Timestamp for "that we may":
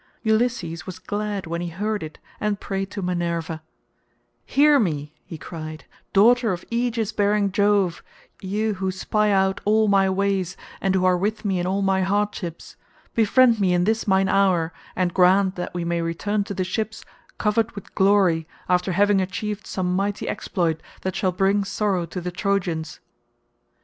15.55-16.01